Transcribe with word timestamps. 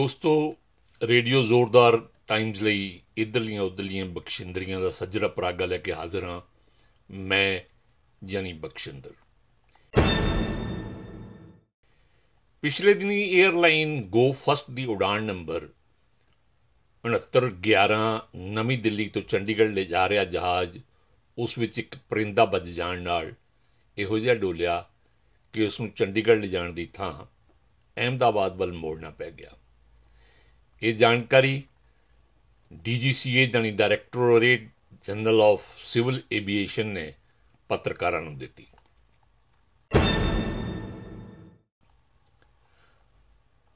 ਦੋਸਤੋ, 0.00 0.56
ਰੇਡੀਓ 1.02 1.42
ਜ਼ੋਰਦਾਰ 1.42 2.08
ਟਾਈਮਜ਼ 2.26 2.62
ਲਈ 2.62 3.00
ਇਧਰਲੀਆਂ 3.16 3.62
ਉਧਰਲੀਆਂ 3.62 4.06
ਬਖਸ਼ਿੰਦਰੀਆਂ 4.06 4.80
ਦਾ 4.80 4.90
ਸੱਜਰਾ 4.90 5.28
ਪਰਾਗਾ 5.28 5.66
ਲੈ 5.66 5.78
ਕੇ 5.78 5.92
ਹਾਜ਼ਰ 5.92 6.24
ਹਾਂ। 6.24 6.40
ਮੈਂ 7.10 7.60
ਜਾਨੀ 8.26 8.52
ਬਖਸ਼ਿੰਦਰ। 8.52 9.10
ਪਿਛਲੇ 12.62 12.94
ਦਿਨੀ 12.94 13.42
에ਅਰਲਾਈਨ 13.42 14.02
ਗੋ 14.02 14.32
ਫਸਟ 14.32 14.70
ਦੀ 14.70 14.84
ਉਡਾਨ 14.84 15.22
ਨੰਬਰ 15.22 15.68
6911 17.04 18.28
ਨਵੀਂ 18.36 18.78
ਦਿੱਲੀ 18.78 19.08
ਤੋਂ 19.08 19.22
ਚੰਡੀਗੜ੍ਹ 19.22 19.70
ਲੈ 19.70 19.82
ਜਾ 19.82 20.08
ਰਿਹਾ 20.08 20.24
ਜਹਾਜ਼, 20.24 20.78
ਉਸ 21.38 21.58
ਵਿੱਚ 21.58 21.78
ਇੱਕ 21.78 21.94
ਪਰਿੰਦਾ 22.08 22.44
ਵੱਜ 22.44 22.68
ਜਾਣ 22.68 23.02
ਨਾਲ 23.02 23.34
ਇਹੋ 23.98 24.18
ਜਿਹਾ 24.18 24.34
ਡੋਲਿਆ 24.34 24.88
ਕਿ 25.52 25.66
ਉਸ 25.66 25.80
ਨੂੰ 25.80 25.90
ਚੰਡੀਗੜ੍ਹ 25.90 26.40
ਲਿਜਾਣ 26.40 26.72
ਦੀ 26.72 26.86
ਥਾਂ 26.86 27.24
ਅਹਿਮਦਾਬਾਦ 27.96 28.56
ਵੱਲ 28.56 28.72
ਮੋੜਨਾ 28.72 29.10
ਪੈ 29.10 29.30
ਗਿਆ। 29.30 29.50
ਇਹ 30.82 30.94
ਜਾਣਕਾਰੀ 30.94 31.62
ਡੀਜੀਸੀਏ 32.72 33.46
ਜਾਨੀ 33.46 33.70
directorate 33.70 34.68
general 35.04 35.40
of 35.42 35.62
civil 35.84 36.22
aviation 36.32 36.86
ਨੇ 36.86 37.12
ਪੱਤਰਕਾਰਾਂ 37.68 38.20
ਨੂੰ 38.22 38.38
ਦਿੱਤੀ। 38.38 38.66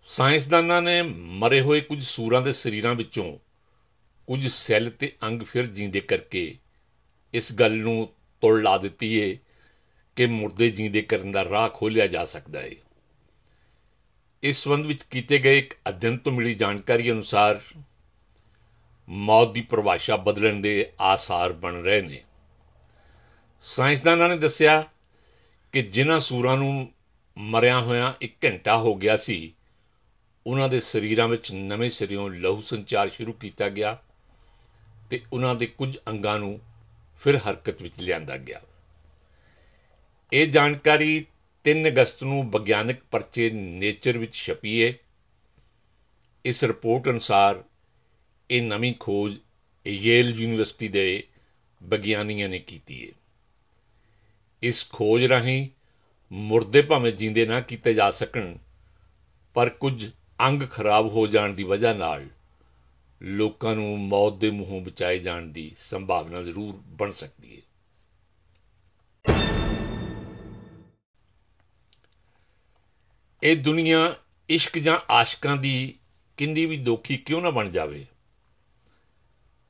ਸਾਇੰਸਦਾਨਾਂ 0.07 0.83
ਨੇ 0.83 1.03
ਮਰੇ 1.43 1.61
ਹੋਏ 1.61 1.81
ਕੁਝ 1.81 2.03
ਸੂਰਾਂ 2.05 2.43
ਦੇ 2.43 2.53
ਸਰੀਰਾਂ 2.53 2.95
ਵਿੱਚੋਂ 2.95 3.39
ਕੁਝ 4.29 4.49
ਸੈੱਲ 4.49 4.91
ਤੇ 4.91 5.13
ਅੰਗ 5.23 5.43
ਫਿਰ 5.43 5.67
ਜਿੰਦੇ 5.67 6.01
ਕਰਕੇ 6.01 6.59
ਇਸ 7.35 7.53
ਗੱਲ 7.53 7.77
ਨੂੰ 7.77 8.09
ਤੋੜ 8.41 8.63
ਲਾ 8.63 8.77
ਦਿੱਤੀ 8.79 9.15
ਏ 9.15 9.39
ਕਿ 10.17 10.27
ਮੁਰਦੇ 10.27 10.71
ਜਿੰਦੇ 10.71 11.03
ਕਰਨ 11.03 11.33
ਦਾ 11.33 11.45
ਰਾਹ 11.45 11.69
ਖੋਲਿਆ 11.69 12.07
ਜਾ 12.07 12.25
ਸਕਦਾ 12.25 12.61
ਹੈ 12.61 12.71
ਇਸ 14.45 14.63
ਸੰਬੰਧ 14.65 14.87
ਵਿੱਚ 14.87 15.03
ਕੀਤੇ 15.03 15.39
ਗਏ 15.39 15.59
ਇੱਕ 15.59 15.75
ਅਧਿਐਨ 15.89 16.17
ਤੋਂ 16.19 16.33
ਮਿਲੀ 16.33 16.55
ਜਾਣਕਾਰੀ 16.55 17.11
ਅਨੁਸਾਰ 17.11 17.61
ਮੌਤ 19.09 19.53
ਦੀ 19.53 19.61
ਪਰਿਭਾਸ਼ਾ 19.61 20.17
ਬਦਲਣ 20.17 20.61
ਦੇ 20.61 20.93
ਆਸਾਰ 21.01 21.53
ਬਣ 21.53 21.75
ਰਹੇ 21.83 22.03
ਨੇ। 22.03 22.23
ਸਾਇੰਸਦਾਨਾਂ 23.61 24.29
ਨੇ 24.29 24.37
ਦੱਸਿਆ 24.37 24.85
ਕਿ 25.73 25.83
ਜਿਨ੍ਹਾਂ 25.83 26.21
ਸੂਰਾਂ 26.21 26.57
ਨੂੰ 26.57 26.93
ਮਰਿਆ 27.39 27.81
ਹੋਇਆਂ 27.81 28.13
1 28.23 28.35
ਘੰਟਾ 28.45 28.77
ਹੋ 28.77 28.95
ਗਿਆ 28.95 29.17
ਸੀ, 29.17 29.55
ਉਹਨਾਂ 30.47 30.69
ਦੇ 30.69 30.81
ਸਰੀਰਾਂ 30.81 31.29
ਵਿੱਚ 31.29 31.53
ਨਵੇਂ 31.53 31.91
ਸਿਰਿਓਂ 31.91 32.31
ਲਹੂ 32.31 32.61
ਸੰਚਾਰ 32.61 33.09
ਸ਼ੁਰੂ 33.09 33.33
ਕੀਤਾ 33.33 33.69
ਗਿਆ 33.69 33.99
ਤੇ 35.11 35.23
ਉਹਨਾਂ 35.33 35.55
ਦੇ 35.55 35.67
ਕੁਝ 35.67 35.97
ਅੰਗਾਂ 36.09 36.39
ਨੂੰ 36.39 36.61
ਫਿਰ 37.21 37.37
ਹਰਕਤ 37.37 37.83
ਵਿੱਚ 37.83 38.01
ਲਿਆਂਦਾ 38.01 38.37
ਗਿਆ। 38.37 38.61
ਇਹ 40.33 40.47
ਜਾਣਕਾਰੀ 40.47 41.27
3 41.65 41.87
ਅਗਸਤ 41.89 42.23
ਨੂੰ 42.23 42.51
ਵਿਗਿਆਨਕ 42.51 42.97
ਪਰਚੇ 43.11 43.51
ਨੇਚਰ 43.51 44.19
ਵਿੱਚ 44.19 44.35
ਛਪੀ 44.35 44.85
ਹੈ 44.85 44.93
ਇਸ 46.45 46.65
ਰਿਪੋਰਟ 46.65 47.09
ਅਨੁਸਾਰ 47.09 47.63
ਇਹ 48.51 48.63
ਨਵੀਂ 48.63 48.95
ਖੋਜ 49.01 49.37
ਯੇਲ 49.87 50.41
ਯੂਨੀਵਰਸਿਟੀ 50.41 50.89
ਦੇ 50.89 51.23
ਵਿਗਿਆਨੀਆਂ 51.83 52.49
ਨੇ 52.49 52.59
ਕੀਤੀ 52.59 53.07
ਹੈ 53.07 53.13
ਇਸ 54.63 54.91
ਖੋਜ 54.93 55.25
ਰਾਹੀਂ 55.25 55.69
ਮੁਰਦੇ 56.33 56.83
ਭਾਵੇਂ 56.83 57.13
ਜਿੰਦੇ 57.13 57.47
ਨਾ 57.47 57.61
ਕੀਤੇ 57.61 57.95
ਜਾ 57.95 58.11
ਸਕਣ, 58.11 58.57
ਪਰ 59.55 59.69
ਕੁਝ 59.69 60.11
ਅੰਗ 60.41 60.63
ਖਰਾਬ 60.63 61.07
ਹੋ 61.07 61.27
ਜਾਣ 61.27 61.55
ਦੀ 61.55 61.65
ਵਜ੍ਹਾ 61.65 61.93
ਨਾਲ 61.93 62.27
ਲੋਕਾਂ 63.23 63.75
ਨੂੰ 63.75 63.99
ਮੌਤ 64.01 64.35
ਦੇ 64.35 64.51
ਮੂੰਹੋਂ 64.51 64.81
ਬਚਾਏ 64.81 65.19
ਜਾਣ 65.19 65.47
ਦੀ 65.47 65.73
ਸੰਭਾਵਨਾ 65.77 66.43
ਜ਼ਰੂਰ 66.43 66.75
ਬਣ 66.77 67.11
ਸਕਦੀ 67.11 67.57
ਹੈ 67.57 67.63
ਇਹ 73.45 73.57
ਦੁਨੀਆ 73.57 74.17
ਇਸ਼ਕ 74.49 74.79
ਜਾਂ 74.79 74.99
ਆਸ਼ਕਾਂ 75.11 75.57
ਦੀ 75.57 75.99
ਕਿੰਨੀ 76.37 76.67
ਵੀ 76.67 76.77
ਦੋਖੀ 76.77 77.17
ਕਿਉਂ 77.17 77.43
ਨਾ 77.43 77.51
ਬਣ 77.51 77.71
ਜਾਵੇ? 77.71 78.07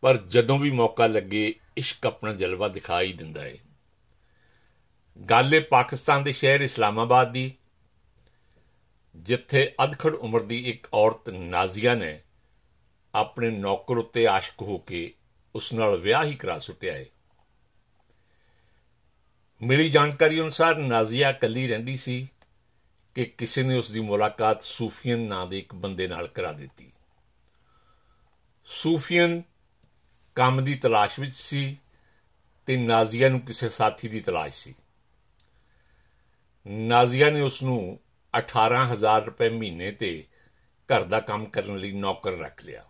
ਪਰ 0.00 0.16
ਜਦੋਂ 0.16 0.58
ਵੀ 0.58 0.70
ਮੌਕਾ 0.70 1.06
ਲੱਗੇ, 1.06 1.54
ਇਸ਼ਕ 1.76 2.06
ਆਪਣਾ 2.06 2.32
ਜਲਵਾ 2.32 2.68
ਦਿਖਾਈ 2.68 3.12
ਦਿੰਦਾ 3.12 3.42
ਹੈ 3.42 3.56
ਗੱਲ 5.30 5.60
ਪਾਕਿਸਤਾਨ 5.60 6.24
ਦੇ 6.24 6.32
ਸ਼ਹਿਰ 6.32 6.60
ਇਸਲਾਮਾਬਾਦ 6.60 7.32
ਦੀ, 7.32 7.52
ਜਿੱਥੇ 9.16 9.74
ਅਧਖੜ 9.84 10.14
ਉਮਰ 10.14 10.42
ਦੀ 10.42 10.68
ਇੱਕ 10.68 10.86
ਔਰਤ 10.94 11.30
ਨਾਜ਼ੀਆ 11.30 11.94
ਨੇ 11.94 12.22
ਆਪਣੇ 13.14 13.50
ਨੌਕਰ 13.50 13.96
ਉੱਤੇ 13.96 14.26
ਆਸ਼ਕ 14.26 14.62
ਹੋ 14.62 14.78
ਕੇ 14.78 15.14
ਉਸ 15.54 15.72
ਨਾਲ 15.72 15.96
ਵਿਆਹ 15.96 16.24
ਹੀ 16.24 16.34
ਕਰਾ 16.34 16.58
ਸੁੱਟਿਆ 16.58 16.94
ਹੈ 16.94 17.04
ਮਿਲੀ 19.62 19.90
ਜਾਣਕਾਰੀ 19.90 20.40
ਅਨੁਸਾਰ 20.40 20.76
ਨਾਜ਼ੀਆ 20.76 21.30
ਇਕੱਲੀ 21.30 21.68
ਰਹਿੰਦੀ 21.68 21.96
ਸੀ। 21.96 22.28
ਕਿ 23.14 23.24
ਕਿਸੇ 23.24 23.62
ਨੇ 23.62 23.76
ਉਸ 23.76 23.90
ਦੀ 23.90 24.00
ਮੁਲਾਕਾਤ 24.00 24.62
ਸੂਫੀਅਨ 24.62 25.18
ਨਾਂ 25.18 25.46
ਦੇ 25.46 25.58
ਇੱਕ 25.58 25.74
ਬੰਦੇ 25.74 26.08
ਨਾਲ 26.08 26.28
ਕਰਾ 26.28 26.52
ਦਿੱਤੀ। 26.52 26.92
ਸੂਫੀਅਨ 28.64 29.42
ਕੰਮ 30.34 30.64
ਦੀ 30.64 30.74
ਤਲਾਸ਼ 30.74 31.20
ਵਿੱਚ 31.20 31.34
ਸੀ 31.34 31.80
ਤੇ 32.66 32.76
ਨਾਜ਼ੀਆ 32.76 33.28
ਨੂੰ 33.28 33.40
ਕਿਸੇ 33.40 33.68
ਸਾਥੀ 33.68 34.08
ਦੀ 34.08 34.20
ਤਲਾਸ਼ 34.20 34.64
ਸੀ। 34.64 34.74
ਨਾਜ਼ੀਆ 36.66 37.30
ਨੇ 37.30 37.40
ਉਸ 37.40 37.62
ਨੂੰ 37.62 38.00
18000 38.34 39.24
ਰੁਪਏ 39.24 39.48
ਮਹੀਨੇ 39.48 39.92
ਤੇ 39.92 40.24
ਘਰ 40.72 41.02
ਦਾ 41.02 41.20
ਕੰਮ 41.20 41.44
ਕਰਨ 41.44 41.76
ਲਈ 41.76 41.92
ਨੌਕਰ 41.92 42.32
ਰੱਖ 42.32 42.64
ਲਿਆ। 42.64 42.84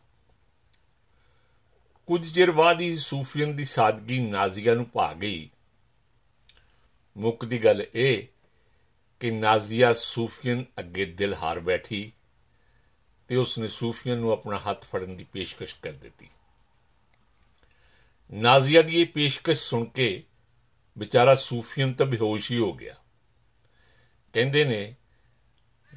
ਕੁਝ 2.06 2.34
ਚਿਰ 2.34 2.50
ਬਾਅਦ 2.50 2.80
ਹੀ 2.80 2.96
ਸੂਫੀਅਨ 2.96 3.56
ਦੀ 3.56 3.64
ਸਾਦਗੀ 3.64 4.18
ਨਾਜ਼ੀਆ 4.18 4.74
ਨੂੰ 4.74 4.90
ਭਾ 4.92 5.12
ਗਈ। 5.12 5.50
ਮੁੱਕ 7.16 7.44
ਦੀ 7.44 7.64
ਗੱਲ 7.64 7.86
ਇਹ 7.94 8.26
ਕਿ 9.24 9.30
ਨਾਜ਼ੀਆ 9.30 9.92
ਸੂਫੀਅਨ 9.92 10.64
ਅੱਗੇ 10.78 11.04
ਦਿਲ 11.04 11.34
ਹਾਰ 11.34 11.60
ਬੈਠੀ 11.60 12.12
ਤੇ 13.28 13.36
ਉਸਨੇ 13.36 13.68
ਸੂਫੀਅਨ 13.68 14.18
ਨੂੰ 14.18 14.32
ਆਪਣਾ 14.32 14.58
ਹੱਥ 14.58 14.84
ਫੜਨ 14.84 15.16
ਦੀ 15.16 15.24
ਪੇਸ਼ਕਸ਼ 15.24 15.74
ਕਰ 15.82 15.92
ਦਿੱਤੀ। 15.92 16.28
ਨਾਜ਼ੀਆ 18.32 18.82
ਦੀ 18.82 19.00
ਇਹ 19.00 19.06
ਪੇਸ਼ਕਸ਼ 19.06 19.60
ਸੁਣ 19.60 19.84
ਕੇ 19.84 20.24
ਵਿਚਾਰਾ 20.98 21.34
ਸੂਫੀਅਨ 21.34 21.92
ਤਾਂ 21.92 22.06
ਬੇਹੋਸ਼ 22.06 22.52
ਹੀ 22.52 22.58
ਹੋ 22.58 22.72
ਗਿਆ। 22.72 22.94
ਕਹਿੰਦੇ 24.32 24.64
ਨੇ, 24.64 24.94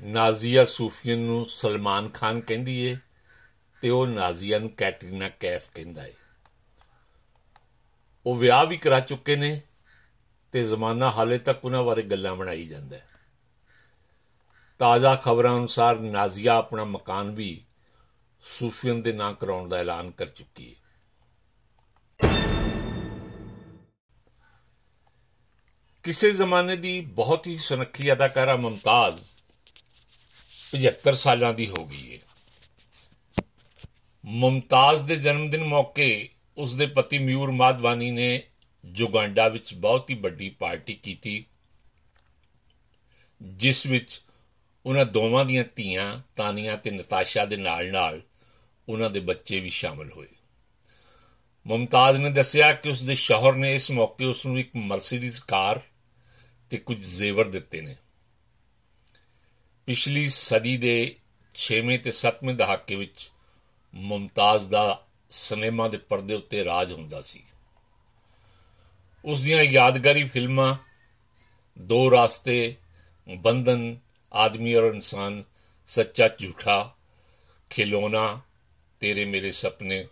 ਨਾਜ਼ੀਆ 0.01 0.65
ਸੂਫੀਅਨ 0.65 1.19
ਨੂੰ 1.19 1.45
ਸਲਮਾਨ 1.49 2.09
ਖਾਨ 2.09 2.41
ਕਹਿੰਦੀ 2.41 2.79
ਏ 2.79 2.97
ਤੇ 3.81 3.89
ਉਹ 3.89 4.07
ਨਾਜ਼ੀਆ 4.07 4.59
ਨੂੰ 4.59 4.69
ਕੈਟਰੀਨਾ 4.69 5.29
ਕੈਫ 5.29 5.65
ਕਹਿੰਦਾ 5.75 6.05
ਏ। 6.05 6.13
ਉਹ 8.25 8.35
ਵਿਆਹ 8.35 8.65
ਵੀ 8.65 8.77
ਕਰਾ 8.77 8.99
ਚੁੱਕੇ 8.99 9.35
ਨੇ 9.35 9.61
ਤੇ 10.51 10.63
ਜ਼ਮਾਨਾ 10.63 11.11
ਹਾਲੇ 11.11 11.37
ਤੱਕ 11.37 11.65
ਉਹਨਾਂ 11.65 11.83
ਬਾਰੇ 11.83 12.01
ਗੱਲਾਂ 12.01 12.35
ਬਣਾਈ 12.35 12.67
ਜਾਂਦਾ 12.67 12.97
ਹੈ। 12.97 13.07
ਤਾਜ਼ਾ 14.79 15.15
ਖਬਰਾਂ 15.15 15.57
ਅਨੁਸਾਰ 15.57 15.99
ਨਾਜ਼ੀਆ 15.99 16.55
ਆਪਣਾ 16.55 16.83
ਮਕਾਨ 16.83 17.31
ਵੀ 17.31 17.63
ਸੂਫੀਅਨ 18.41 19.01
ਦੇ 19.01 19.11
ਨਾਂ 19.11 19.33
ਕਰਾਉਣ 19.33 19.69
ਦਾ 19.69 19.77
ਐਲਾਨ 19.77 20.11
ਕਰ 20.11 20.25
ਚੁੱਕੀ 20.25 20.75
ਹੈ। 20.75 20.87
ਕਿਸੇ 26.03 26.31
ਜ਼ਮਾਨੇ 26.31 26.75
ਦੀ 26.75 27.01
ਬਹੁਤ 27.01 27.47
ਹੀ 27.47 27.57
ਸੁਨੱਖੀ 27.57 28.11
ਅਦਾਕਾਰਾ 28.11 28.55
ਮਮਤਾਜ਼ 28.55 29.19
75 30.71 31.15
ਸਾਲਾਂ 31.15 31.53
ਦੀ 31.53 31.69
ਹੋ 31.69 31.85
ਗਈ 31.85 32.13
ਹੈ। 32.13 32.19
ਮੁਮਤਾਜ਼ 34.25 35.03
ਦੇ 35.03 35.15
ਜਨਮ 35.15 35.49
ਦਿਨ 35.49 35.63
ਮੌਕੇ 35.63 36.29
ਉਸ 36.57 36.75
ਦੇ 36.75 36.85
ਪਤੀ 36.85 37.19
ਮਿਊਰ 37.19 37.51
ਮਾਦਵਾਨੀ 37.51 38.11
ਨੇ 38.11 38.43
ਜੁਗਾਂਡਾ 38.85 39.47
ਵਿੱਚ 39.47 39.73
ਬਹੁਤ 39.73 40.09
ਹੀ 40.09 40.15
ਵੱਡੀ 40.15 40.49
ਪਾਰਟੀ 40.49 40.93
ਕੀਤੀ, 40.93 41.45
ਜਿਸ 43.41 43.85
ਵਿੱਚ 43.85 44.21
ਉਹਨਾਂ 44.87 45.05
ਦੋਵਾਂ 45.05 45.45
ਦੀਆਂ 45.45 45.63
ਧੀਆਂ, 45.75 46.21
ਤਾਨੀਆਂ 46.35 46.77
ਤੇ 46.77 46.91
ਨਤਾਸ਼ਾ 46.91 47.45
ਦੇ 47.45 47.57
ਨਾਲ-ਨਾਲ 47.57 48.21
ਉਹਨਾਂ 48.89 49.09
ਦੇ 49.09 49.19
ਬੱਚੇ 49.19 49.59
ਵੀ 49.59 49.69
ਸ਼ਾਮਲ 49.69 50.11
ਹੋਏ। 50.11 50.27
ਮੁਮਤਾਜ਼ 51.67 52.19
ਨੇ 52.19 52.29
ਦੱਸਿਆ 52.29 52.73
ਕਿ 52.73 52.89
ਉਸ 52.89 53.01
ਦੇ 53.01 53.15
ਸ਼ੌਹਰ 53.15 53.53
ਨੇ 53.53 53.75
ਇਸ 53.75 53.91
ਮੌਕੇ 53.91 54.25
ਉਸ 54.25 54.45
ਨੂੰ 54.45 54.59
ਇੱਕ 54.59 54.75
ਮਰਸੀਡੀਜ਼ 54.75 55.41
ਕਾਰ 55.41 55.81
ਤੇ 56.69 56.77
ਕੁਝ 56.77 56.97
ਜ਼ੇਵਰ 56.97 57.47
ਦਿੱਤੇ 57.47 57.81
ਨੇ। 57.81 57.95
ਪਿਛਲੀ 59.85 60.29
ਸਦੀ 60.29 60.77
ਦੇ 60.77 61.15
6ਵੇਂ 61.53 61.99
ਤੇ 61.99 62.11
7ਵੇਂ 62.11 62.55
ਦਹਾਕੇ 62.55 62.95
ਵਿੱਚ 62.95 63.31
ਮੁਮਤਾਜ਼ 63.93 64.69
ਦਾ 64.69 65.07
ਸਿਨੇਮਾ 65.29 65.87
ਦੇ 65.87 65.97
ਪਰਦੇ 65.97 66.33
ਉੱਤੇ 66.33 66.65
ਰਾਜ 66.65 66.93
ਹੁੰਦਾ 66.93 67.21
ਸੀ। 67.21 67.43
ਉਸ 69.25 69.41
ਦੀਆਂ 69.41 69.63
ਯਾਦਗਾਰੀ 69.63 70.23
ਫਿਲਮਾਂ, 70.23 70.75
ਦੋ 71.79 72.11
ਰਾਸਤੇ, 72.11 72.75
ਬੰਧਨ 73.37 73.97
ਆਦਮੀ 74.33 74.75
ਔਰ 74.75 74.93
ਇਨਸਾਨ, 74.93 75.43
ਸੱਚਾ 75.87 76.27
ਝੂਠਾ 76.27 76.95
ਖਿਲੋਨਾ 77.69 78.41
ਤੇਰੇ 78.99 79.25
ਮੇਰੇ 79.25 79.51
ਸੁਪਨੇ, 79.51 80.07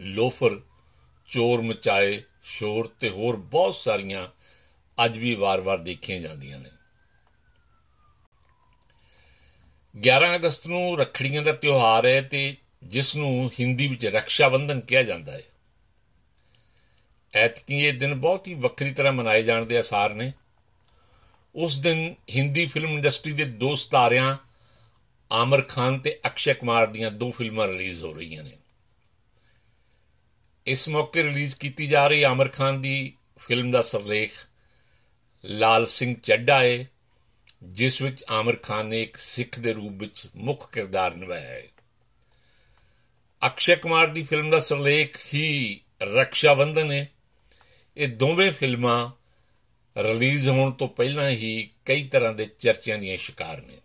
ਲੋਫਰ, 0.00 0.60
ਚੋਰ 1.26 1.62
ਮਚਾਏ, 1.62 2.22
ਸ਼ੋਰ 2.42 2.86
ਤੇ 2.86 3.08
ਹੋਰ 3.08 3.36
ਬਹੁਤ 3.36 3.74
ਸਾਰੀਆਂ 3.74 4.28
ਅੱਜ 5.04 5.18
ਵੀ 5.18 5.34
ਵਾਰ-ਵਾਰ 5.34 5.78
ਦੇਖੀਆਂ 5.78 6.20
ਜਾਂਦੀਆਂ 6.20 6.58
ਨੇ। 6.58 6.70
11 10.00 10.34
ਅਗਸਤ 10.34 10.66
ਨੂੰ 10.66 10.98
ਰੱਖੜੀਆਂ 10.98 11.42
ਦਾ 11.42 11.52
ਤਿਉਹਾਰ 11.52 12.06
ਹੈ 12.06 12.22
ਤੇ 12.22 12.56
ਜਿਸ 12.82 13.16
ਨੂੰ 13.16 13.50
ਹਿੰਦੀ 13.60 13.86
ਵਿੱਚ 13.86 14.06
ਰਕਸ਼ਾ 14.06 14.48
ਬੰਧਨ 14.48 14.80
ਕਿਹਾ 14.80 15.02
ਜਾਂਦਾ 15.02 15.32
ਹੈ। 15.32 15.42
ਐਤਕੀ 17.34 17.74
ਇਹ 17.74 17.92
ਦਿਨ 17.92 18.14
ਬਹੁਤ 18.14 18.48
ਹੀ 18.48 18.54
ਵੱਖਰੀ 18.54 18.92
ਤਰ੍ਹਾਂ 18.92 19.12
ਮਨਾਏ 19.12 19.42
ਜਾਣ 19.42 19.66
ਦੇ 19.66 19.78
ਆਸਾਰ 19.78 20.14
ਨੇ। 20.14 20.32
ਉਸ 21.58 21.78
ਦਿਨ 21.78 22.14
ਹਿੰਦੀ 22.36 22.66
ਫਿਲਮ 22.66 22.90
ਇੰਡਸਟਰੀ 22.90 23.32
ਦੇ 23.32 23.44
ਦੋ 23.44 23.74
ਸਿਤਾਰਿਆਂ, 23.74 24.36
ਆਮਰ 25.32 25.62
ਖਾਨ 25.62 25.98
ਤੇ 25.98 26.20
ਅਕਸ਼ੇ 26.26 26.54
ਕੁਮਾਰ 26.54 26.86
ਦੀਆਂ 26.86 27.10
ਦੋ 27.10 27.30
ਫਿਲਮਾਂ 27.30 27.68
ਰਿਲੀਜ਼ 27.68 28.04
ਹੋ 28.04 28.12
ਰਹੀਆਂ 28.12 28.44
ਨੇ। 28.44 28.58
ਇਸ 30.66 30.88
ਮੌਕੇ 30.88 31.22
ਰਿਲੀਜ਼ 31.22 31.56
ਕੀਤੀ 31.56 31.86
ਜਾ 31.86 32.06
ਰਹੀ 32.06 32.22
ਆਮਰ 32.22 32.48
ਖਾਨ 32.48 32.80
ਦੀ 32.82 33.12
ਫਿਲਮ 33.38 33.70
ਦਾ 33.70 33.82
ਸਰਲੇਖ, 33.82 34.30
ਲਾਲ 35.44 35.86
ਸਿੰਘ 35.86 36.16
ਚੱਡਾ 36.22 36.62
ਹੈ 36.62 36.86
ਜਿਸ 37.62 38.02
ਵਿੱਚ 38.02 38.24
ਆਮਰ 38.30 38.56
ਖਾਨ 38.56 38.86
ਨੇ 38.86 39.02
ਇੱਕ 39.02 39.16
ਸਿੱਖ 39.16 39.58
ਦੇ 39.58 39.72
ਰੂਪ 39.72 39.92
ਵਿੱਚ 39.92 40.26
ਮੁੱਖ 40.36 40.72
ਕਿਰਦਾਰ 40.72 41.14
ਨਿਭਾਇਆ 41.16 41.48
ਹੈ 41.48 41.62
ਅਕਸ਼ੇ 43.46 43.76
ਕੁਮਾਰ 43.76 44.06
ਦੀ 44.06 44.22
ਫਿਲਮ 44.22 44.50
ਦਾ 44.50 44.60
ਸਰਲੇਖ 44.60 45.18
ਹੀ 45.34 45.80
ਰਕਸ਼ਾ 46.02 46.54
ਬੰਧਨ 46.54 46.92
ਹੈ 46.92 47.08
ਇਹ 47.96 48.08
ਦੋਵੇਂ 48.08 48.52
ਫਿਲਮਾਂ 48.52 49.17
ਰਿਲੀਜ਼ 49.98 50.48
ਹੋਣ 50.48 50.70
ਤੋਂ 50.70 50.88
ਪਹਿਲਾਂ 50.88 51.30
ਹੀ 51.30 51.70
ਕਈ 51.84 52.08
ਤਰ੍ਹਾਂ 52.08 52.32
ਦੇ 52.32 52.46
ਚਰਚਿਆਂ 52.58 52.98
ਦੀਆਂ 52.98 53.16
ਸ਼ਿਕਾਰ 53.16 53.60
ਨੇ। 53.60 53.78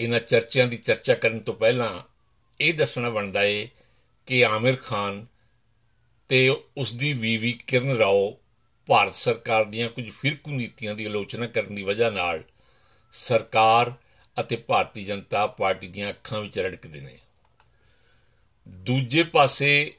ਇਹਨਾਂ 0.00 0.20
ਚਰਚਿਆਂ 0.20 0.66
ਦੀ 0.66 0.76
ਚਰਚਾ 0.76 1.14
ਕਰਨ 1.14 1.40
ਤੋਂ 1.40 1.54
ਪਹਿਲਾਂ 1.54 2.02
ਇਹ 2.60 2.74
ਦੱਸਣਾ 2.74 3.10
ਬਣਦਾ 3.10 3.40
ਹੈ 3.42 3.66
ਕਿ 4.26 4.44
ਆਮਿਰ 4.44 4.76
ਖਾਨ 4.76 5.26
ਤੇ 6.28 6.48
ਉਸ 6.76 6.92
ਦੀ 6.92 7.12
ਵੀਵੀ 7.12 7.52
ਕਿਰਨ 7.52 7.96
ਰਾਓ 7.96 8.38
ਭਾਰਤ 8.86 9.14
ਸਰਕਾਰ 9.14 9.64
ਦੀਆਂ 9.64 9.88
ਕੁਝ 9.88 10.10
ਫਿਰਕੂ 10.10 10.50
ਨੀਤੀਆਂ 10.50 10.94
ਦੀ 10.94 11.04
ਆਲੋਚਨਾ 11.04 11.46
ਕਰਨ 11.46 11.74
ਦੀ 11.74 11.82
ਵਜ੍ਹਾ 11.82 12.10
ਨਾਲ 12.10 12.44
ਸਰਕਾਰ 13.12 13.92
ਅਤੇ 14.40 14.56
ਭਾਰਤੀ 14.56 15.04
ਜਨਤਾ 15.04 15.46
ਪਾਰਟੀ 15.46 15.88
ਦੀਆਂ 15.88 16.10
ਅੱਖਾਂ 16.10 16.40
ਵਿੱਚ 16.40 16.58
ਰੜਕਦੇ 16.58 17.00
ਨੇ। 17.00 17.18
ਦੂਜੇ 18.68 19.22
ਪਾਸੇ 19.22 19.94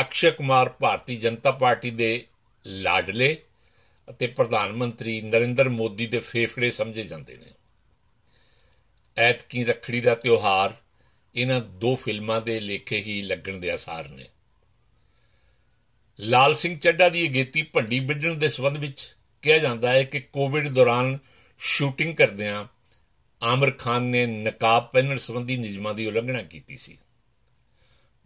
ਅਕਸ਼ੇ 0.00 0.30
ਕੁਮਾਰ 0.30 0.68
ਭਾਰਤੀ 0.68 1.16
ਜਨਤਾ 1.16 1.50
ਪਾਰਟੀ 1.50 1.90
ਦੇ 1.90 2.26
ਲਾਡਲੇ 2.66 3.42
ਅਤੇ 4.10 4.26
ਪ੍ਰਧਾਨ 4.26 4.72
ਮੰਤਰੀ 4.72 5.22
ਨਰਿੰਦਰ 5.22 5.68
ਮੋਦੀ 5.68 6.06
ਦੇ 6.06 6.20
ਫੇਫੜੇ 6.20 6.70
ਸਮਝੇ 6.70 7.04
ਜਾਂਦੇ 7.04 7.36
ਨੇ। 7.36 7.46
ਐਤਕੀ 9.16 9.64
ਰੱਖੜੀ 9.64 10.00
ਦਾ 10.00 10.14
ਤਿਉਹਾਰ 10.14 10.76
ਇਹਨਾਂ 11.34 11.60
ਦੋ 11.60 11.96
ਫਿਲਮਾਂ 11.96 12.40
ਦੇ 12.40 12.60
ਲੇਖੇ 12.60 13.02
ਹੀ 13.02 13.22
ਲੱਗਣ 13.22 13.56
ਦੇ 13.56 13.70
ਆਸਾਰ 13.70 14.08
ਨੇ। 14.08 14.28
ਲਾਲ 16.20 16.54
ਸਿੰਘ 16.54 16.78
ਚੱਡਾ 16.78 17.08
ਦੀ 17.08 17.28
ਅਗੇਤੀ 17.28 17.62
ਭੰਡੀ 17.62 18.00
ਵਿੱਢਣ 18.00 18.34
ਦੇ 18.34 18.48
ਸਬੰਧ 18.48 18.76
ਵਿੱਚ 18.76 19.16
ਕਿਹਾ 19.42 19.58
ਜਾਂਦਾ 19.58 19.92
ਹੈ 19.92 20.02
ਕਿ 20.02 20.20
ਕੋਵਿਡ 20.20 20.68
ਦੌਰਾਨ 20.68 21.18
ਸ਼ੂਟਿੰਗ 21.58 22.16
ਕਰਦਿਆਂ 22.16 22.64
ਆਮਰ 23.42 23.70
ਖਾਨ 23.70 24.02
ਨੇ 24.02 24.26
ਨਕਾਬ 24.26 24.90
ਪਹਿਨਣ 24.90 25.18
ਸੰਬੰਧੀ 25.18 25.56
ਨਿਯਮਾਂ 25.56 25.94
ਦੀ 25.94 26.06
ਉਲੰਘਣਾ 26.06 26.42
ਕੀਤੀ 26.42 26.76
ਸੀ। 26.76 26.98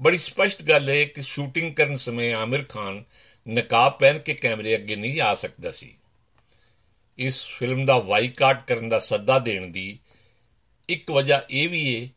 ਬੜੀ 0.00 0.18
ਸਪਸ਼ਟ 0.18 0.62
ਗੱਲ 0.62 0.88
ਹੈ 0.88 1.04
ਕਿ 1.04 1.22
ਸ਼ੂਟਿੰਗ 1.22 1.74
ਕਰਨ 1.74 1.96
ਸਮੇਂ 1.96 2.34
ਆਮਿਰ 2.34 2.64
ਖਾਨ 2.64 3.04
ਨਕਾਬ 3.48 3.98
ਪਹਿਨ 3.98 4.18
ਕੇ 4.18 4.34
ਕੈਮਰੇ 4.34 4.74
ਅੱਗੇ 4.74 4.96
ਨਹੀਂ 4.96 5.20
ਆ 5.20 5.34
ਸਕਦਾ 5.34 5.70
ਸੀ। 5.70 5.96
ਇਸ 7.18 7.44
ਫਿਲਮ 7.44 7.86
ਦਾ 7.86 7.98
ਵਾਈਕਾਟ 7.98 8.66
ਕਰਨ 8.66 8.88
ਦਾ 8.88 8.98
ਸੱਦਾ 8.98 9.38
ਦੇਣ 9.38 9.66
ਦੀ 9.66 9.98
ਇੱਕ 10.88 11.10
ਵਜ੍ਹਾ 11.10 11.42
ਇਹ 11.50 11.68
ਵੀ 11.68 12.02
ਹੈ 12.02 12.08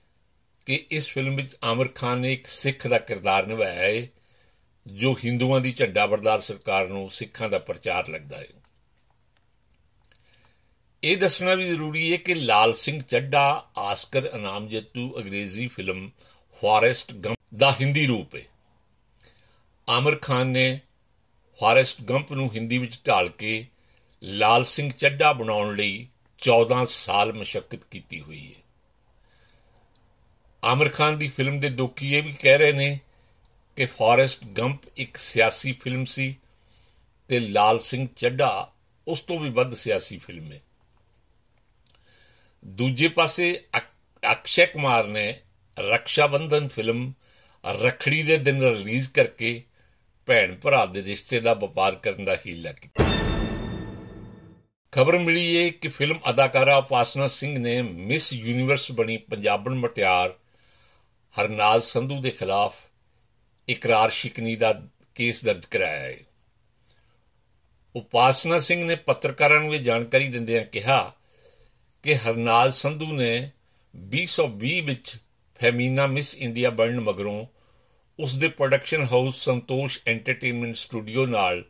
ਕਿ 0.66 0.86
ਇਸ 0.92 1.08
ਫਿਲਮ 1.08 1.36
ਵਿੱਚ 1.36 1.56
ਆਮਿਰ 1.64 1.88
ਖਾਨ 1.88 2.18
ਨੇ 2.18 2.34
ਇੱਕ 2.34 2.48
ਸਿੱਖ 2.48 2.88
ਦਾ 2.88 3.00
ਕਿਰਦਾਰ 3.00 3.48
ਨਿਭਾਇਆ 3.48 3.82
ਹੈ 3.82 4.08
ਜੋ 4.88 5.14
ਹਿੰਦੂਆਂ 5.14 5.62
ਦੀ 5.62 5.72
ਝੰਡਾ 5.72 6.06
ਬਰਦਾਰ 6.06 6.42
ਸਰਕਾਰ 6.42 6.88
ਨੂੰ 6.88 7.12
ਸਿੱਖਾਂ 7.12 7.50
ਦਾ 7.50 7.60
ਪ੍ਰਚਾਰ 7.60 8.08
ਲੱਗਦਾ 8.08 8.38
ਹੈ 8.38 8.48
ਇਹ 11.04 11.18
ਦੱਸਣਾ 11.18 11.54
ਵੀ 11.54 11.66
ਜ਼ਰੂਰੀ 11.66 12.12
ਹੈ 12.12 12.18
ਕਿ 12.18 12.34
ਲਾਲ 12.34 12.74
ਸਿੰਘ 12.74 13.00
ਚੱਡਾ 13.00 13.70
ਆਸਕਰ 13.78 14.30
ਇਨਾਮ 14.34 14.68
ਜੇਤੂ, 14.68 15.18
ਅੰਗਰੇਜ਼ੀ 15.18 15.68
ਫਿਲਮ 15.68 16.12
ਫਾਰੈਸਟ 16.62 17.14
ਗੰਪ 17.14 17.38
ਦਾ 17.56 17.72
ਹਿੰਦੀ 17.72 18.06
ਰੂਪ 18.06 18.36
ਹੈ 18.36 18.42
ਆਮਰ 19.90 20.16
ਖਾਨ 20.16 20.48
ਨੇ 20.48 20.82
ਫਾਰੈਸਟ 21.60 22.02
ਗੰਪ 22.02 22.34
ਨੂੰ 22.34 22.54
ਹਿੰਦੀ 22.54 22.78
ਵਿੱਚ 22.78 23.00
ਢਾਲ 23.08 23.30
ਕੇ 23.30 23.66
ਲਾਲ 24.24 24.66
ਸਿੰਘ 24.66 24.90
ਚੱਡਾ 24.90 25.34
ਬਣਾਉਣ 25.34 25.76
ਲਈ 25.76 26.08
14 26.42 26.86
ਸਾਲ 26.86 27.34
ਮਸ਼ਕਤ 27.34 27.84
ਕੀਤੀ 27.84 28.22
ਹੋਈ 28.22 28.56
ਹੈ। 28.56 28.62
ਆਮਰ 30.64 30.90
ਖਾਨ 30.90 31.18
ਦੀ 31.18 31.28
ਫਿਲਮ 31.28 31.60
ਦੇ 31.60 31.70
ਦੋਖੀ 31.70 32.16
ਇਹ 32.16 32.24
ਵੀ 32.24 32.34
ਕਹਿ 32.34 32.58
ਰਹੇ 32.58 32.72
ਨੇ 32.72 33.00
ਕਿ 33.76 33.86
ਫਾਰੈਸਟ 33.86 34.46
ਗੰਪ 34.46 34.82
ਇੱਕ 34.98 35.18
ਸਿਆਸੀ 35.18 35.72
ਫਿਲਮ 35.72 36.06
ਸੀ 36.06 36.36
ਤੇ 37.28 37.40
ਲਾਲ 37.40 37.80
ਸਿੰਘ 37.80 38.08
ਚੱਡਾ 38.16 38.72
ਉਸ 39.08 39.20
ਤੋਂ 39.20 39.40
ਵੀ 39.40 39.50
ਵੱਧ 39.50 39.74
ਸਿਆਸੀ 39.74 40.18
ਫਿਲਮ 40.18 40.52
ਹੈ। 40.52 40.60
ਦੂਜੇ 42.66 43.08
ਪਾਸੇ 43.08 43.64
ਅਕਸ਼ੇ 44.32 44.66
ਕੁਮਾਰ 44.66 45.08
ਨੇ 45.08 45.42
ਰਕਸ਼ਾ 45.80 46.28
ਬੰਧਨ 46.28 46.68
ਫਿਲਮ 46.68 47.14
ਰਖੜੀ 47.66 48.24
ਦੇ 48.24 48.38
ਦਿਨ 48.38 48.62
ਰਿਲੀਜ਼ 48.64 49.10
ਕਰਕੇ 49.10 49.64
ਭੈਣ 50.30 50.54
ਭਰਾ 50.56 50.86
ਦੇ 50.86 51.02
ਰਿਸ਼ਤੇ 51.04 51.40
ਦਾ 51.40 51.54
ਵਪਾਰ 51.54 51.96
ਕਰਨ 51.96 52.26
ਦਾ 52.26 52.36
ਹੀਲਾ 52.36 52.72
ਕੀਤਾ 52.72 53.04
ਖਬਰ 54.94 55.18
ਮਿਲੀ 55.18 55.46
ਹੈ 55.58 55.70
ਕਿ 55.72 55.88
ਫਿਲਮ 55.88 56.20
ਅਦਾਕਾਰਾ 56.30 56.80
ਫਾਸਨਾ 56.82 57.28
ਸਿੰਘ 57.28 57.58
ਨੇ 57.58 57.82
ਮਿਸ 57.82 58.32
ਯੂਨੀਵਰਸ 58.34 58.92
ਬਣੀ 58.92 59.18
ਪੰਜਾਬਣ 59.30 59.76
ਮਟਿਆਰ 59.76 60.34
ਹਰਨਾਲ 61.36 61.82
ਸੰਧੂ 61.82 62.22
ਦੇ 62.22 62.32
ਖਿਲਾਫ 62.32 62.76
ਇਕਰਾਰ 63.68 64.10
ਸ਼ਿਕਨੀ 64.10 64.56
ਦਾ 64.56 64.72
ਕੇਸ 65.16 65.44
ਦਰਜ 65.46 65.66
ਕਰਾਇਆ 65.66 66.00
ਹੈ 66.00 66.18
ਉਪਾਸਨਾ 67.96 68.60
ਸਿੰਘ 68.60 68.84
ਨੇ 68.86 68.96
ਪੱਤਰਕਾਰਾਂ 68.96 69.60
ਨੂੰ 69.60 69.76
ਇਹ 69.76 69.80
ਜਾਣਕਾਰੀ 69.80 70.28
ਦਿੰਦਿਆਂ 70.28 70.66
ਕਿਹਾ 70.66 71.02
ਕਿ 72.04 72.16
ਹਰਨਾਲ 72.16 72.72
ਸੰਧੂ 72.72 73.12
ਨੇ 73.14 73.52
2020 73.94 74.82
ਵਿੱਚ 74.82 75.18
ਫੈਮੀਨਾ 75.60 76.08
ਮਿਸ 76.08 76.36
ਇੰਡੀਆ 76.36 76.70
ਬਣਨ 76.70 77.00
ਮਗਰੋਂ 77.00 77.46
ਉਸ 78.20 78.36
ਦੇ 78.36 78.48
production 78.48 79.04
house 79.04 79.46
Santosh 79.46 80.00
entertainment 80.08 80.76
studio 80.76 81.26
ਨਾਲ 81.26 81.66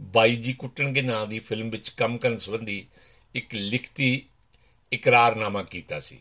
ਬਾਈ 0.00 0.36
ਜੀ 0.36 0.52
ਕੁੱਟਣਗੇ 0.52 1.02
ਨਾਂ 1.02 1.26
ਦੀ 1.26 1.38
ਫਿਲਮ 1.38 1.70
ਵਿੱਚ 1.70 1.88
ਕੰਮ 1.88 2.18
ਕਰਨ 2.18 2.36
ਸੰਬੰਧੀ 2.36 2.86
ਇੱਕ 3.34 3.54
ਲਿਖਤੀ 3.54 4.26
ਇਕਰਾਰਨਾਮਾ 4.92 5.62
ਕੀਤਾ 5.62 6.00
ਸੀ। 6.00 6.18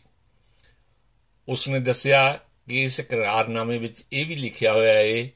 ਉਸ 1.47 1.69
ਨੇ 1.69 1.79
ਦੱਸਿਆ 1.79 2.39
ਕਿ 2.69 2.83
ਇਸ 2.83 2.99
ਇਕਰਾਰਨਾਮੇ 2.99 3.77
ਵਿੱਚ 3.77 4.03
ਇਹ 4.13 4.25
ਵੀ 4.25 4.35
ਲਿਖਿਆ 4.35 4.73
ਹੋਇਆ 4.73 4.93
ਹੈ 4.93 5.29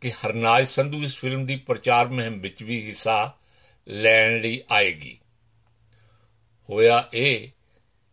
ਕਿ 0.00 0.10
ਹਰਨਾਜ 0.10 0.66
ਸੰਧੂ 0.66 1.02
ਇਸ 1.02 1.16
ਫਿਲਮ 1.16 1.46
ਦੀ 1.46 1.56
ਪ੍ਰਚਾਰ 1.56 2.08
ਮੁਹਿੰਮ 2.08 2.40
ਵਿੱਚ 2.40 2.62
ਵੀ 2.62 2.86
ਹਿੱਸਾ 2.86 3.38
ਲੈਣ 3.88 4.40
ਲਈ 4.40 4.62
ਆਏਗੀ। 4.72 5.18
ਹੋਇਆ 6.70 7.08
ਇਹ 7.14 7.48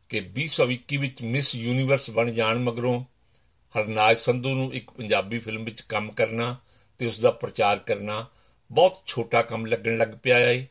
ਕਿ 0.10 0.20
2021 0.20 0.98
ਵਿੱਚ 0.98 1.22
ਮਿਸ 1.22 1.56
ਯੂਨੀਵਰਸ 1.56 2.10
ਬਣ 2.10 2.32
ਜਾਣ 2.32 2.60
ਮਗਰੋਂ 2.60 3.06
ਹਰਨਾਜ 3.80 4.18
ਸੰਧੂ 4.18 4.50
ਨੂੰ 4.50 4.74
ਇੱਕ 4.74 4.90
ਪੰਜਾਬੀ 4.90 5.40
ਫਿਲਮ 5.40 5.64
ਵਿੱਚ 5.64 5.82
ਕੰਮ 5.82 6.12
ਕਰਨਾ 6.12 6.58
ਤੇ 6.98 7.06
ਉਸ 7.06 7.20
ਦਾ 7.20 7.32
ਪ੍ਰਚਾਰ 7.32 7.80
ਕਰਨਾ 7.80 8.28
ਬਹੁਤ 8.72 9.02
ਛੋਟਾ 9.06 9.42
ਕੰਮ 9.42 9.66
ਲੱਗਣ 9.66 9.98
ਲੱਗ 9.98 10.08
ਪਿਆ 10.24 10.40
ਹੈ। 10.40 10.68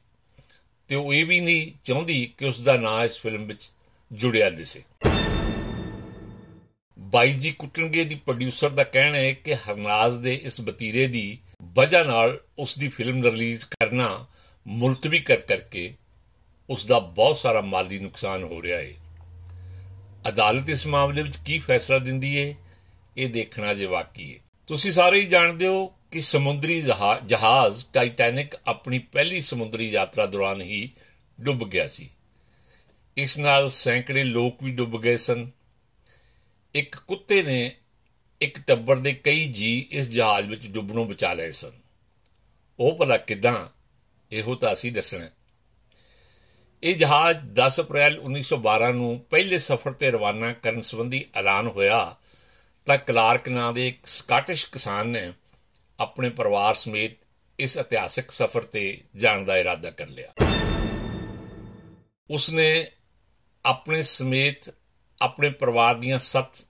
ਤੇ 0.88 0.94
ਉਹ 0.94 1.14
ਇਹ 1.14 1.26
ਵੀ 1.26 1.40
ਨਹੀਂ 1.40 1.72
ਚਾਹੁੰਦੀ 1.84 2.32
ਕਿ 2.38 2.44
ਉਸ 2.44 2.60
ਦਾ 2.60 2.76
ਨਾਂ 2.76 3.04
ਇਸ 3.04 3.20
ਫਿਲਮ 3.20 3.46
ਵਿੱਚ 3.46 3.70
ਜੁੜਿਆ 4.12 4.50
ਦਿਸੇ। 4.50 4.82
ਬਾਈ 6.98 7.32
ਜੀ 7.32 7.50
ਕੁੱਟਣਗੇ 7.50 8.04
ਦੀ 8.04 8.14
ਪ੍ਰੋਡਿਊਸਰ 8.14 8.70
ਦਾ 8.70 8.84
ਕਹਿਣਾ 8.84 9.18
ਹੈ 9.18 9.32
ਕਿ 9.32 9.54
ਹਰਨਾਜ 9.54 10.16
ਦੇ 10.16 10.34
ਇਸ 10.34 10.60
ਬਤੀਰੇ 10.60 11.06
ਦੀ 11.06 11.38
ਵਜ੍ਹਾ 11.62 12.02
ਨਾਲ 12.02 12.40
ਉਸ 12.58 12.78
ਦੀ 12.78 12.88
ਫਿਲਮ 12.88 13.24
ਰਿਲੀਜ਼ 13.24 13.64
ਕਰਨਾ 13.64 14.26
ਮੁਲਤਵੀ 14.66 15.18
ਕਰ 15.18 15.36
ਕਰਕੇ 15.36 15.94
ਉਸ 16.70 16.86
ਦਾ 16.86 16.98
ਬਹੁਤ 16.98 17.36
ਸਾਰਾ 17.36 17.60
ਮਾਲੀ 17.60 17.98
ਨੁਕਸਾਨ 17.98 18.42
ਹੋ 18.42 18.62
ਰਿਹਾ 18.62 18.78
ਹੈ। 18.78 18.92
ਅਦਾਲਤ 20.28 20.68
ਇਸ 20.68 20.86
ਮਾਮਲੇ 20.86 21.22
ਵਿੱਚ 21.22 21.36
ਕੀ 21.36 21.58
ਫੈਸਲਾ 21.58 21.98
ਦਿੰਦੀ 21.98 22.38
ਹੈ? 22.38 22.54
ਇਹ 23.16 23.28
ਦੇਖਣਾ 23.28 23.74
ਜੇ 23.74 23.86
ਵਾਕੀ 23.86 24.34
ਹੈ। 24.34 24.38
ਤੁਸੀਂ 24.66 24.92
ਸਾਰੇ 24.92 25.20
ਹੀ 25.20 25.26
ਜਾਣਦੇ 25.26 25.66
ਹੋ 25.66 25.86
ਕਿ 25.86 26.20
ਸਮੁੰਦਰੀ 26.20 26.82
ਜਹਾਜ਼ 27.26 27.86
ਟਾਈਟੈਨਿਕ 27.92 28.54
ਆਪਣੀ 28.66 28.98
ਪਹਿਲੀ 28.98 29.40
ਸਮੁੰਦਰੀ 29.40 29.90
ਯਾਤਰਾ 29.90 30.26
ਦੌਰਾਨ 30.26 30.60
ਹੀ 30.60 30.90
ਡੁੱਬ 31.40 31.68
ਗਿਆ 31.68 31.88
ਸੀ। 31.88 32.10
ਇਸ 33.16 33.38
ਨਾਲ 33.38 33.70
ਸੈਂਕੜੇ 33.70 34.24
ਲੋਕ 34.24 34.62
ਵੀ 34.62 34.70
ਡੁੱਬ 34.70 35.02
ਗਏ 35.02 35.16
ਸਨ। 35.16 35.50
ਇੱਕ 36.74 36.96
ਕੁੱਤੇ 36.96 37.42
ਨੇ 37.42 37.76
ਇੱਕ 38.40 38.60
ਟੱਬਰ 38.60 38.96
ਦੇ 38.96 39.12
ਕਈ 39.12 39.44
ਜੀ 39.44 39.88
ਇਸ 39.90 40.08
ਜਹਾਜ਼ 40.08 40.46
ਵਿੱਚ 40.46 40.66
ਡੁੱਬਣੋਂ 40.66 41.06
ਬਚਾ 41.06 41.32
ਲਏ 41.32 41.50
ਸਨ। 41.50 41.72
ਉਹ 42.80 42.96
ਭਲਾ 42.96 43.16
ਕਿਦਾਂ? 43.16 43.68
ਇਹੋ 44.32 44.54
ਤਾਂ 44.54 44.72
ਅਸੀਂ 44.72 44.92
ਦੱਸਣਾ 44.92 45.28
ਇਹ 46.82 46.94
ਜਹਾਜ਼ 46.94 47.38
10 47.38 47.80
ਅਪ੍ਰੈਲ 47.80 48.18
1912 48.18 48.92
ਨੂੰ 48.92 49.26
ਪਹਿਲੇ 49.30 49.58
ਸਫ਼ਰ 49.58 49.92
ਤੇ 49.92 50.10
ਰਵਾਨਾ 50.10 50.52
ਕਰਨ 50.52 50.80
ਸੰਬੰਧੀ 50.80 51.24
ਐਲਾਨ 51.34 51.66
ਹੋਇਆ 51.66 52.16
ਤਾਂ 52.86 52.98
ਕਲਾਰਕ 52.98 53.48
ਨਾਂ 53.48 53.72
ਦੇ 53.72 53.88
ਇੱਕ 53.88 54.06
ਸਕਾਟਿਸ਼ 54.06 54.66
ਕਿਸਾਨ 54.72 55.08
ਨੇ 55.08 55.32
ਆਪਣੇ 56.00 56.30
ਪਰਿਵਾਰ 56.30 56.74
ਸਮੇਤ 56.74 57.12
ਇਸ 57.58 57.76
ਇਤਿਹਾਸਕ 57.76 58.30
ਸਫ਼ਰ 58.30 58.62
ਤੇ 58.62 59.04
ਜਾਣ 59.16 59.44
ਦਾ 59.44 59.56
ਇਰਾਦਾ 59.56 59.90
ਕਰ 59.90 60.08
ਲਿਆ। 60.08 60.32
ਉਸਨੇ 62.30 62.90
ਆਪਣੇ 63.64 64.02
ਸਮੇਤ 64.02 64.74
ਆਪਣੇ 65.22 65.50
ਪਰਿਵਾਰ 65.50 65.94
ਦੀਆਂ 65.94 66.18
7 66.18 66.66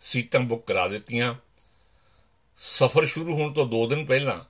ਸੀਟਾਂ 0.00 0.40
ਬੁੱਕ 0.40 0.66
ਕਰਾ 0.66 0.88
ਦਿੱਤੀਆਂ। 0.88 1.34
ਸਫ਼ਰ 2.56 3.06
ਸ਼ੁਰੂ 3.06 3.34
ਹੋਣ 3.34 3.52
ਤੋਂ 3.52 3.66
2 3.66 3.86
ਦਿਨ 3.88 4.06
ਪਹਿਲਾਂ 4.06 4.44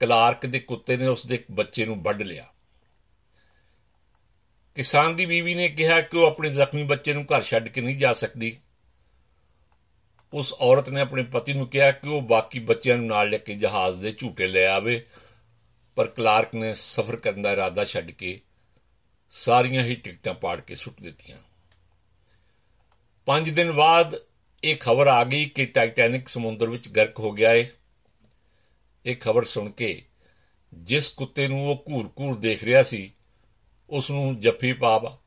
ਕਲਾਰਕ 0.00 0.46
ਦੇ 0.46 0.58
ਕੁੱਤੇ 0.58 0.96
ਨੇ 0.96 1.06
ਉਸ 1.06 1.26
ਦੇ 1.26 1.34
ਇੱਕ 1.34 1.44
ਬੱਚੇ 1.50 1.86
ਨੂੰ 1.86 2.02
ਵੱਢ 2.02 2.22
ਲਿਆ। 2.22 2.46
ਕਿਸਾਨ 4.74 5.16
ਦੀ 5.16 5.26
ਬੀਵੀ 5.26 5.54
ਨੇ 5.54 5.68
ਕਿਹਾ 5.68 6.00
ਕਿ 6.00 6.16
ਉਹ 6.16 6.26
ਆਪਣੇ 6.26 6.50
ਜ਼ਖਮੀ 6.50 6.82
ਬੱਚੇ 6.82 7.12
ਨੂੰ 7.12 7.24
ਘਰ 7.24 7.42
ਛੱਡ 7.42 7.68
ਕੇ 7.68 7.80
ਨਹੀਂ 7.80 7.96
ਜਾ 7.96 8.12
ਸਕਦੀ। 8.12 8.58
ਉਸ 10.32 10.52
ਔਰਤ 10.52 10.90
ਨੇ 10.90 11.00
ਆਪਣੇ 11.00 11.22
ਪਤੀ 11.22 11.52
ਨੂੰ 11.52 11.68
ਕਿਹਾ 11.68 11.92
ਕਿ 11.92 12.08
ਉਹ 12.08 12.22
ਬਾਕੀ 12.22 12.58
ਬੱਚਿਆਂ 12.58 12.96
ਨੂੰ 12.96 13.06
ਨਾਲ 13.06 13.30
ਲੈ 13.30 13.38
ਕੇ 13.38 13.54
ਜਹਾਜ਼ 13.54 14.00
ਦੇ 14.00 14.12
ਝੂਟੇ 14.12 14.46
ਲੈ 14.46 14.66
ਆਵੇ। 14.66 15.06
ਪਰ 15.94 16.06
ਕਲਾਰਕ 16.06 16.54
ਨੇ 16.54 16.74
ਸਫ਼ਰ 16.74 17.16
ਕਰਨ 17.16 17.42
ਦਾ 17.42 17.52
ਇਰਾਦਾ 17.52 17.84
ਛੱਡ 17.84 18.10
ਕੇ 18.10 18.40
ਸਾਰੀਆਂ 19.30 19.84
ਹੀ 19.84 19.94
ਟਿਕਟਾਂ 19.94 20.34
ਪਾੜ 20.34 20.60
ਕੇ 20.60 20.74
ਸੁੱਟ 20.74 21.00
ਦਿੱਤੀਆਂ। 21.00 21.38
5 23.26 23.50
ਦਿਨ 23.50 23.72
ਬਾਅਦ 23.72 24.22
ਇਹ 24.64 24.76
ਖਬਰ 24.76 25.06
ਆ 25.06 25.24
ਗਈ 25.24 25.44
ਕਿ 25.44 25.66
ਟਾਈਟੈਨਿਕ 25.66 26.28
ਸਮੁੰਦਰ 26.28 26.70
ਵਿੱਚ 26.70 26.88
ਗਰਕ 26.88 27.18
ਹੋ 27.18 27.32
ਗਿਆ 27.32 27.52
ਏ। 27.52 27.68
ਇਹ 29.06 29.16
ਖਬਰ 29.16 29.44
ਸੁਣ 29.44 29.70
ਕੇ 29.70 30.02
ਜਿਸ 30.74 31.08
ਕੁੱਤੇ 31.08 31.48
ਨੂੰ 31.48 31.70
ਉਹ 31.70 31.84
ਘੂਰ-ਘੂਰ 31.90 32.38
ਦੇਖ 32.38 32.64
ਰਿਹਾ 32.64 32.82
ਸੀ, 32.82 33.12
ਉਸ 33.90 34.10
ਨੂੰ 34.10 34.40
ਜੱਫੀ 34.40 34.72
ਪਾ 34.72 35.18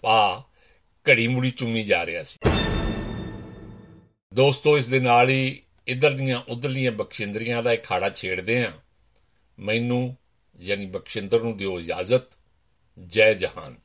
ਪਾ 0.00 0.44
ਘੜੀ 1.08 1.28
ਮੁੜੀ 1.28 1.50
ਚੁੰਮੀ 1.50 1.84
ਜਾ 1.84 2.06
ਰਿਹਾ 2.06 2.22
ਸੀ। 2.22 2.51
ਦੋਸਤੋ, 4.32 4.78
ਇਸ 4.78 4.86
ਦੇ 4.86 5.00
ਨਾਲ 5.00 5.28
ਹੀ 5.28 5.62
ਇਧਰ 5.88 6.12
ਦੀਆਂ 6.12 6.42
ਉਧਰਲੀਆਂ 6.48 6.92
ਬਖਸ਼ਿੰਦਰੀਆਂ 6.92 7.62
ਦਾ 7.62 7.72
ਇਖਾੜਾ 7.72 8.08
ਛੇੜਦੇ 8.08 8.64
ਆ। 8.64 8.72
ਮੈਨੂੰ, 9.58 10.16
ਯਾਨੀ 10.60 10.86
ਬਖਸ਼ਿੰਦਰ 10.86 11.42
ਨੂੰ 11.42 11.56
ਦਿਓ 11.56 11.80
ਇਜਾਜ਼ਤ। 11.80 12.22
ਜੈ 13.06 13.34
ਜਹਾਨ। 13.34 13.81